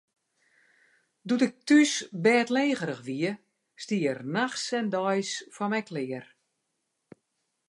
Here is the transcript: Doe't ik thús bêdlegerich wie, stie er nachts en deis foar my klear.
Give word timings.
Doe't 1.27 1.45
ik 1.47 1.55
thús 1.67 1.93
bêdlegerich 2.23 3.03
wie, 3.07 3.31
stie 3.83 4.03
er 4.11 4.19
nachts 4.35 4.65
en 4.79 4.87
deis 4.93 5.31
foar 5.53 5.71
my 5.71 5.81
klear. 5.89 6.25